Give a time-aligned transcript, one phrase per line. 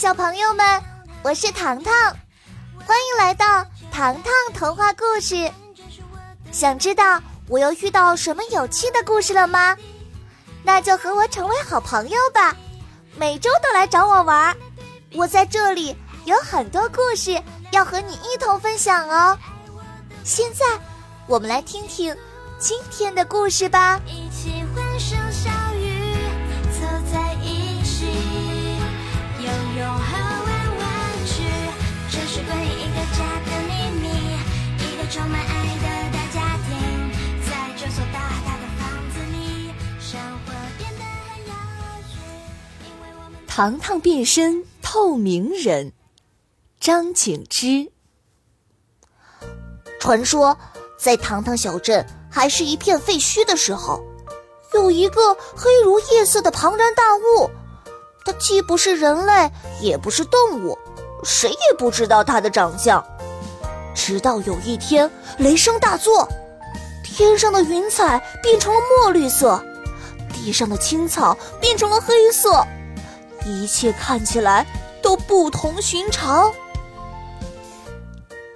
[0.00, 0.80] 小朋友们，
[1.24, 1.92] 我是糖糖，
[2.86, 5.50] 欢迎来到糖糖童话故事。
[6.52, 9.76] 想知道我又遇到什么有趣的故事了吗？
[10.62, 12.56] 那就和我成为好朋友吧，
[13.16, 14.56] 每周都来找我玩。
[15.14, 19.36] 我在这里有很多故事要和你一同分享哦。
[20.22, 20.64] 现在，
[21.26, 22.16] 我们来听听
[22.56, 24.00] 今天的故事吧。
[43.58, 45.92] 糖糖变身透明人，
[46.78, 47.90] 张景之。
[49.98, 50.56] 传说，
[50.96, 54.00] 在糖糖小镇还是一片废墟的时候，
[54.74, 57.50] 有一个黑如夜色的庞然大物。
[58.24, 60.78] 它既不是人类，也不是动物，
[61.24, 63.04] 谁也不知道它的长相。
[63.92, 66.28] 直到有一天，雷声大作，
[67.02, 69.60] 天上的云彩变成了墨绿色，
[70.32, 72.64] 地上的青草变成了黑色，
[73.48, 74.66] 一切看起来
[75.02, 76.52] 都不同寻常。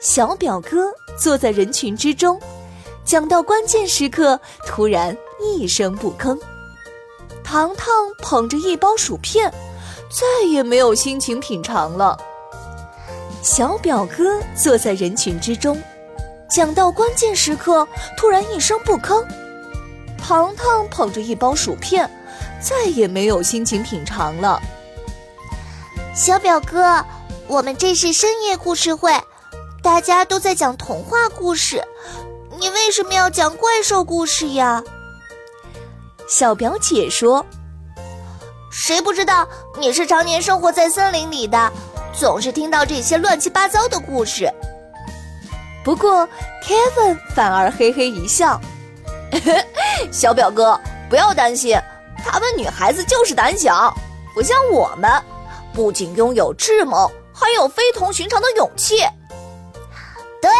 [0.00, 0.92] 小表哥。
[1.14, 2.40] 坐在人群之中，
[3.04, 6.36] 讲到关键时刻，突然一声不吭。
[7.44, 7.86] 糖糖
[8.22, 9.52] 捧着一包薯片，
[10.10, 12.18] 再也没有心情品尝了。
[13.42, 15.80] 小表哥坐在人群之中，
[16.48, 19.22] 讲到关键时刻，突然一声不吭。
[20.16, 22.10] 糖糖捧着一包薯片，
[22.58, 24.60] 再也没有心情品尝了。
[26.14, 27.02] 小表哥，
[27.46, 29.18] 我们这是深夜故事会。
[29.82, 31.82] 大家都在讲童话故事，
[32.58, 34.82] 你为什么要讲怪兽故事呀？
[36.28, 37.44] 小表姐说
[38.70, 41.72] ：“谁不知道你是常年生活在森林里的，
[42.12, 44.52] 总是听到这些乱七八糟的故事。”
[45.82, 46.28] 不过
[46.62, 48.60] ，Kevin 反而嘿嘿一笑
[50.12, 51.80] ：“小表哥，不要担心，
[52.18, 53.92] 他们女孩子就是胆小，
[54.34, 55.10] 不像我们，
[55.74, 58.98] 不仅拥有智谋，还有非同寻常的勇气。”
[60.42, 60.50] 对，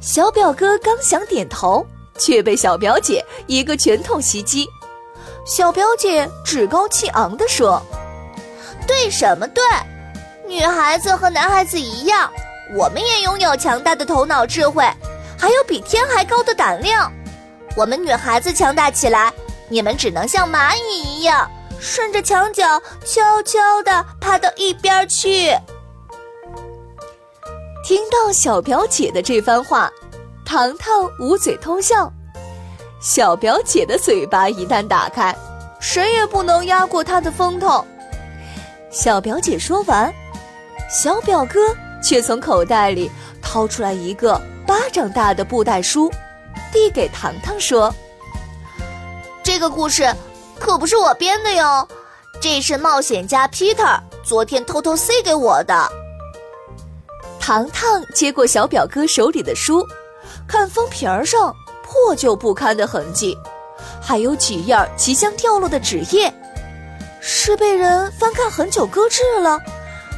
[0.00, 1.86] 小表哥刚想点头，
[2.18, 4.68] 却被小表姐一个拳头袭击。
[5.46, 7.80] 小表姐趾高气昂地说
[8.86, 9.62] ：“对什么对？
[10.46, 12.30] 女孩子和男孩子一样，
[12.76, 14.84] 我们也拥有强大的头脑智慧，
[15.38, 17.12] 还有比天还高的胆量。
[17.76, 19.32] 我们女孩子强大起来，
[19.68, 21.50] 你们只能像蚂蚁一样，
[21.84, 25.54] 顺着墙角悄悄地爬到一边去。”
[27.84, 29.92] 听到小表姐的这番话，
[30.46, 32.10] 糖糖捂嘴偷笑。
[33.00, 35.36] 小表姐的嘴巴一旦打开，
[35.78, 37.84] 谁也不能压过她的风头。
[38.90, 40.10] 小表姐说完，
[40.88, 41.60] 小表哥
[42.02, 43.10] 却从口袋里
[43.42, 46.10] 掏出来一个巴掌大的布袋书，
[46.72, 47.94] 递给糖糖说
[49.44, 50.10] ：“这个故事
[50.58, 51.86] 可不是我编的哟，
[52.40, 55.88] 这是冒险家 Peter 昨天偷偷塞给我的。”
[57.38, 59.86] 糖糖接过小表哥手里的书，
[60.48, 63.36] 看封皮儿上破旧不堪的痕迹，
[64.00, 66.32] 还有几页即将掉落的纸页，
[67.20, 69.60] 是被人翻看很久搁置了，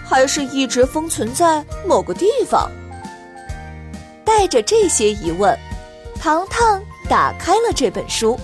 [0.09, 2.71] 还是一直封存在某个地方？
[4.25, 5.59] 带着这些疑问，
[6.21, 8.39] 糖糖打开了这本书，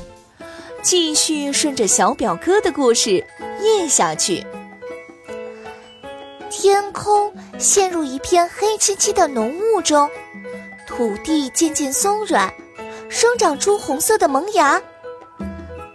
[0.83, 3.25] 继续顺着小表哥的故事
[3.61, 4.45] 念下去。
[6.51, 10.11] 天空陷入一片黑漆漆的浓雾中，
[10.87, 12.53] 土地渐渐松软，
[13.09, 14.81] 生长出红色的萌芽。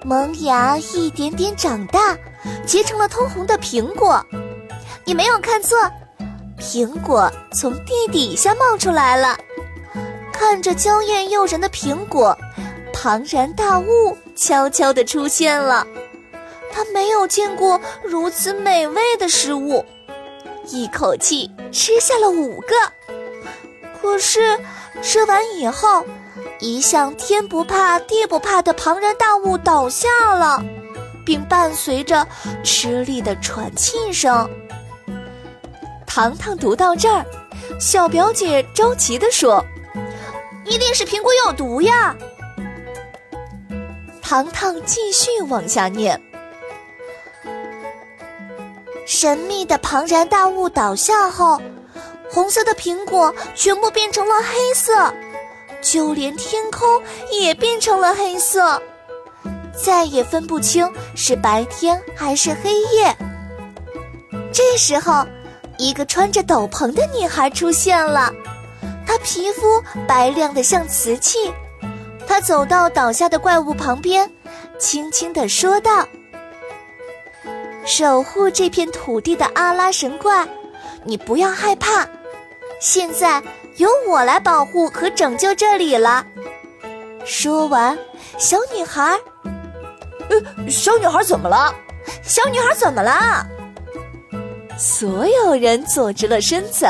[0.04, 2.18] 萌芽一点点长大，
[2.66, 4.26] 结成了通红的苹果。
[5.04, 5.78] 你没有看错，
[6.60, 9.38] 苹果从地底下冒出来了。
[10.32, 12.38] 看着娇艳诱人的苹果，
[13.00, 15.86] 庞然大物悄悄地出现了。
[16.74, 19.86] 他没有见过如此美味的食物。
[20.66, 22.74] 一口气吃下了五个，
[24.02, 24.60] 可是
[25.04, 26.04] 吃完以后，
[26.60, 30.62] 一向天不怕地不怕的庞然大物倒下了，
[31.24, 32.28] 并伴随着
[32.64, 34.50] 吃力的喘气声。
[36.08, 37.24] 糖糖读到这儿，
[37.80, 39.64] 小表姐着急地说
[40.66, 42.16] ：“一定是苹果有毒呀！”
[44.28, 46.22] 糖糖继续往下念。
[49.06, 51.62] 神秘的庞然大物倒下后，
[52.30, 55.14] 红色的苹果全部变成了黑色，
[55.82, 57.02] 就连天空
[57.32, 58.82] 也变成了黑色，
[59.82, 63.16] 再也分不清是白天还是黑夜。
[64.52, 65.26] 这时候，
[65.78, 68.30] 一个穿着斗篷的女孩出现了，
[69.08, 71.50] 她皮肤白亮的像瓷器。
[72.28, 74.30] 他走到倒下的怪物旁边，
[74.78, 76.08] 轻轻地说道
[77.86, 80.48] ：“守护这片土地的阿拉神怪，
[81.04, 82.08] 你不要害怕，
[82.80, 83.42] 现在
[83.78, 86.26] 由我来保护和拯救这里了。”
[87.26, 87.98] 说完，
[88.38, 89.20] 小女孩，
[90.30, 91.74] 呃，小女孩怎么了？
[92.24, 93.46] 小女孩怎么了？
[94.78, 96.86] 所有人坐直了身子。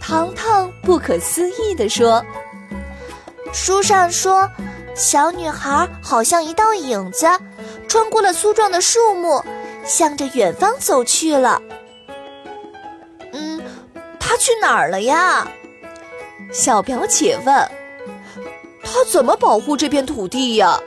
[0.00, 2.24] 糖糖不可思议地说
[3.52, 4.48] ：“书上说，
[4.94, 7.26] 小女孩好像一道影子，
[7.88, 9.42] 穿过了粗壮的树木，
[9.84, 11.60] 向着远方走去了。”
[13.32, 13.60] 嗯，
[14.18, 15.46] 她去哪儿了呀？
[16.52, 17.70] 小表姐问。
[18.82, 20.78] “她怎么保护这片土地呀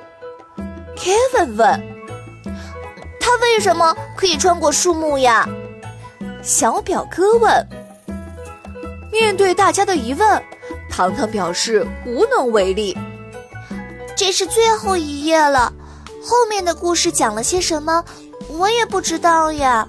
[0.96, 1.82] ？”Kevin 问。
[3.20, 5.48] “她为什么可以穿过树木呀？”
[6.42, 7.68] 小表哥问
[9.12, 10.44] ：“面对大家的疑问，
[10.92, 12.96] 糖糖表示无能为力。
[14.16, 15.72] 这是最后一页了，
[16.24, 18.04] 后面的故事讲了些什么，
[18.50, 19.88] 我也不知道呀。”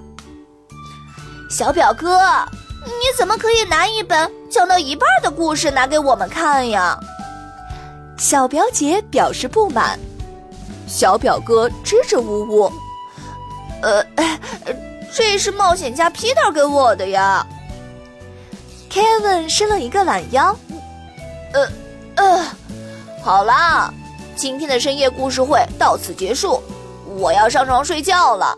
[1.51, 2.17] 小表哥，
[2.85, 6.97] 你怎么可以拿一本讲到一半的故事拿给我们看呀？
[8.17, 9.99] 小表姐表示不满。
[10.87, 12.71] 小表哥支支吾吾
[13.83, 14.03] ：“呃。”
[15.15, 17.45] 这是冒险家 Peter 给我的呀。
[18.89, 20.57] Kevin 伸了一个懒腰。
[21.53, 21.67] 呃，
[22.15, 22.45] 呃，
[23.23, 23.93] 好啦，
[24.35, 26.61] 今天的深夜故事会到此结束，
[27.17, 28.57] 我要上床睡觉了。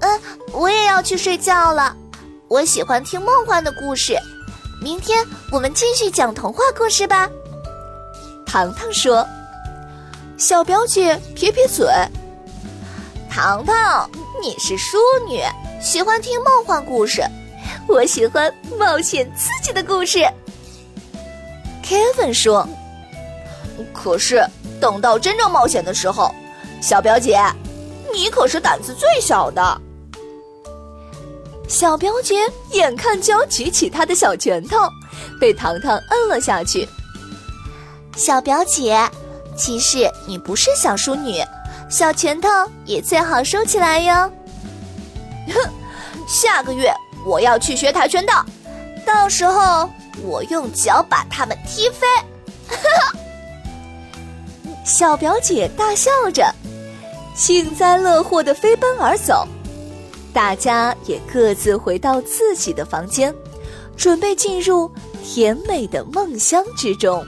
[0.00, 0.20] 嗯，
[0.52, 1.96] 我也要去睡觉了。
[2.48, 4.16] 我喜欢听梦幻的故事。
[4.80, 7.28] 明天我们继续讲童话故事吧。
[8.46, 9.26] 糖糖说。
[10.36, 11.86] 小表姐撇撇嘴。
[13.28, 14.08] 糖糖。
[14.40, 14.96] 你是淑
[15.28, 15.42] 女，
[15.82, 17.22] 喜欢听梦幻故事，
[17.88, 20.20] 我喜欢冒险刺激的故事。
[21.88, 22.68] Kevin 说
[23.94, 24.46] ：“可是
[24.78, 26.34] 等到真正冒险的时候，
[26.82, 27.40] 小表姐，
[28.12, 29.80] 你可是胆子最小的。”
[31.66, 32.36] 小表姐
[32.72, 34.76] 眼看就要举起她的小拳头，
[35.40, 36.86] 被糖糖摁了下去。
[38.16, 39.08] 小表姐，
[39.56, 41.42] 其实你不是小淑女。
[41.88, 42.48] 小拳头
[42.84, 44.30] 也最好收起来哟。
[45.48, 45.70] 哼，
[46.26, 46.92] 下个月
[47.24, 48.44] 我要去学跆拳道，
[49.06, 49.88] 到时候
[50.22, 52.06] 我用脚把他们踢飞。
[52.66, 53.18] 哈哈，
[54.84, 56.54] 小表姐大笑着，
[57.34, 59.46] 幸灾乐祸的飞奔而走。
[60.32, 63.34] 大家也各自回到自己的房间，
[63.96, 64.90] 准备进入
[65.24, 67.24] 甜美的梦乡之中。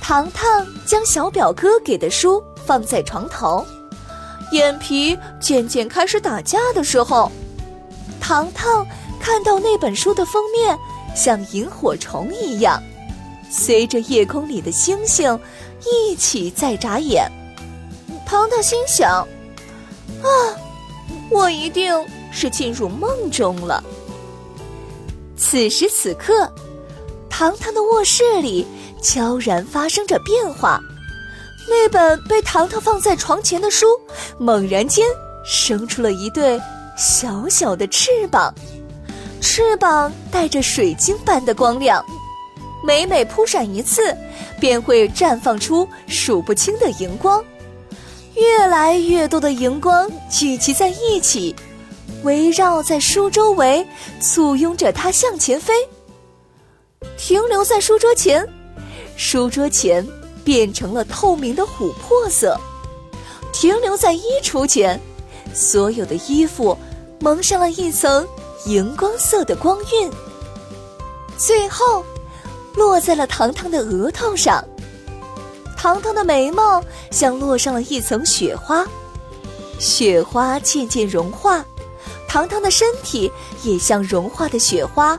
[0.00, 2.42] 糖糖将小表哥给的书。
[2.64, 3.66] 放在床头，
[4.52, 7.28] 眼皮渐渐开始打架的时候，
[8.20, 8.86] 糖糖
[9.20, 10.78] 看到那本书的封面
[11.14, 12.82] 像萤火虫一样，
[13.50, 15.38] 随着夜空里的星星
[15.86, 17.30] 一起在眨眼。
[18.26, 19.26] 糖糖心想
[20.22, 20.28] ：“啊，
[21.30, 21.94] 我一定
[22.30, 23.82] 是进入梦中了。”
[25.36, 26.50] 此时此刻，
[27.28, 28.66] 糖糖的卧室里
[29.02, 30.80] 悄然发生着变化。
[31.68, 33.86] 那本被糖糖放在床前的书，
[34.38, 35.06] 猛然间
[35.44, 36.60] 生出了一对
[36.96, 38.52] 小小的翅膀，
[39.42, 42.02] 翅膀带着水晶般的光亮，
[42.82, 44.16] 每每扑闪一次，
[44.60, 47.44] 便会绽放出数不清的荧光。
[48.36, 51.54] 越来越多的荧光聚集在一起，
[52.22, 53.84] 围绕在书周围，
[54.20, 55.74] 簇拥着它向前飞。
[57.18, 58.48] 停留在书桌前，
[59.16, 60.06] 书桌前。
[60.44, 62.60] 变成了透明的琥珀色，
[63.52, 65.00] 停留在衣橱前，
[65.54, 66.76] 所有的衣服
[67.20, 68.26] 蒙上了一层
[68.64, 70.10] 荧光色的光晕，
[71.36, 72.04] 最后
[72.74, 74.64] 落在了糖糖的额头上。
[75.76, 78.86] 糖糖的眉毛像落上了一层雪花，
[79.80, 81.64] 雪花渐渐融化，
[82.28, 83.30] 糖糖的身体
[83.64, 85.18] 也像融化的雪花，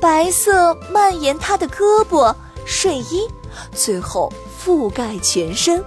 [0.00, 2.34] 白色蔓延她的胳膊、
[2.64, 3.28] 睡衣。
[3.74, 4.32] 最后
[4.64, 5.84] 覆盖全身。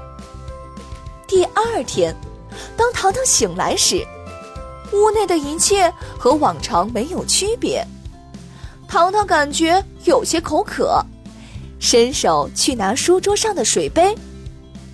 [1.28, 2.16] 第二天，
[2.78, 4.06] 当糖糖醒来时，
[4.96, 7.86] 屋内的一切和往常没有区别。
[8.88, 11.04] 糖糖感觉有些口渴，
[11.80, 14.16] 伸手去拿书桌上的水杯，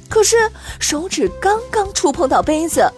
[0.10, 2.92] 可是手指刚刚触碰到杯子，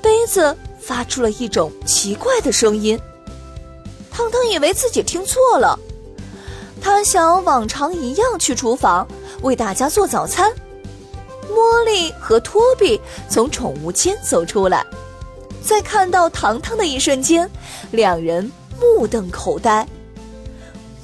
[0.00, 2.98] 杯子发出了一种奇怪的声音。
[4.10, 5.78] 糖糖以为自己听错了。
[6.80, 9.06] 他想往常一样去厨房
[9.42, 10.50] 为大家做早餐。
[11.50, 14.86] 茉莉和托比从宠物间走出来，
[15.62, 17.48] 在看到糖糖的一瞬间，
[17.90, 18.50] 两人
[18.80, 19.86] 目瞪口呆。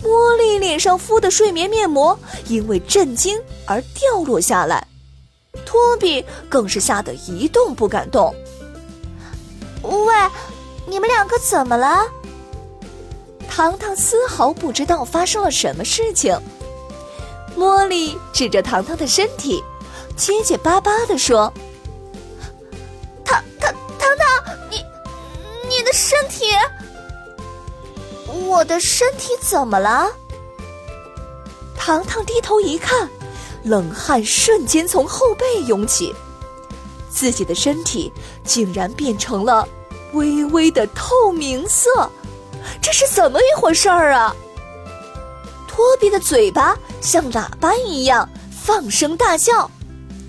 [0.03, 2.19] 茉莉脸上敷的睡眠面膜
[2.49, 4.87] 因为震惊而掉落下来，
[5.65, 8.35] 托比更是吓得一动不敢动。
[9.83, 10.15] 喂，
[10.87, 12.07] 你们两个怎么了？
[13.49, 16.39] 糖糖丝毫不知道发生了什么事情。
[17.57, 19.63] 茉莉指着糖糖的身体，
[20.17, 21.53] 结结巴巴地说
[28.65, 30.11] ：“我的身体怎么了？”
[31.77, 33.07] 糖糖低头一看，
[33.63, 36.15] 冷汗瞬间从后背涌起，
[37.11, 38.11] 自己的身体
[38.43, 39.69] 竟然变成了
[40.15, 42.11] 微微的透明色。
[42.81, 44.35] 这是怎么一回事儿啊？
[45.69, 49.71] 托比的嘴巴像喇叭一样放声大叫：“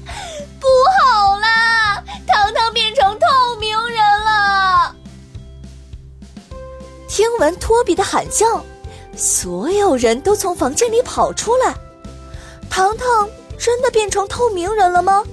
[0.60, 0.68] 不
[1.00, 2.04] 好啦！
[2.28, 3.75] 糖糖变成透明
[7.16, 8.62] 听闻托比的喊叫，
[9.16, 11.74] 所有人都从房间里跑出来。
[12.70, 13.08] 糖糖
[13.58, 15.24] 真的变成透明人了吗？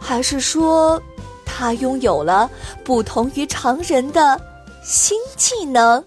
[0.00, 0.98] 还是说，
[1.44, 2.50] 他拥有了
[2.82, 4.40] 不同于常人的
[4.82, 6.02] 新技能？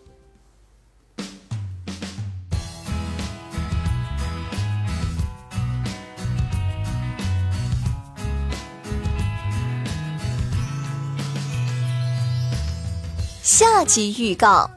[13.43, 14.67] 下集预告：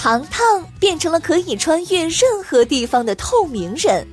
[0.00, 4.06] 糖糖变成了可以穿越任何地方的透明人，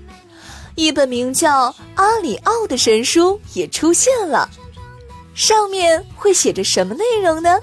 [0.74, 4.50] 一本名叫《阿里奥》的神书也出现了，
[5.36, 7.60] 上面会写着什么内容呢？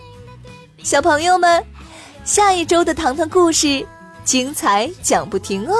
[0.84, 1.62] 小朋友们，
[2.24, 3.84] 下一周的糖糖故事
[4.24, 5.74] 精彩讲不停哦！